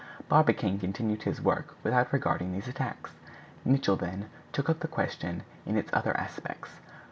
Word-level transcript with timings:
Barbicane 0.27 0.79
continued 0.79 1.21
his 1.21 1.43
work 1.43 1.75
without 1.83 2.11
regarding 2.11 2.51
these 2.53 2.67
attacks. 2.67 3.11
Nicholl 3.63 3.97
then 3.97 4.31
took 4.51 4.67
up 4.67 4.79
the 4.79 4.87
question 4.87 5.43
in 5.63 5.77
its 5.77 5.93
other 5.93 6.17
aspects. 6.17 6.71